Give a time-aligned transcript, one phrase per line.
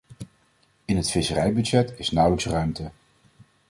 [0.85, 2.91] In het visserijbudget is nauwelijks ruimte.